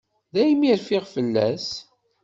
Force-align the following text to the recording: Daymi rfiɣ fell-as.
Daymi 0.33 0.73
rfiɣ 0.79 1.03
fell-as. 1.13 1.67